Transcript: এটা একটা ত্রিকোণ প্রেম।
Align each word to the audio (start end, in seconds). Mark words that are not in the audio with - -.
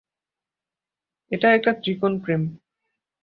এটা 1.31 1.47
একটা 1.53 1.71
ত্রিকোণ 1.73 2.13
প্রেম। 2.19 2.41